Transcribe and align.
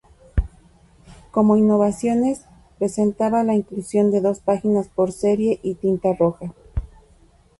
Como 1.29 1.57
innovaciones, 1.57 2.41
presentaba 2.79 3.43
la 3.43 3.53
inclusión 3.53 4.09
de 4.09 4.19
dos 4.21 4.39
páginas 4.39 4.87
por 4.89 5.11
serie 5.11 5.59
y 5.61 5.75
tinta 5.75 6.11
roja. 6.15 6.55